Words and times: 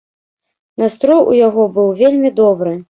Настрой 0.83 1.21
у 1.29 1.37
яго 1.47 1.71
быў 1.77 1.97
вельмі 2.03 2.35
добры. 2.43 2.79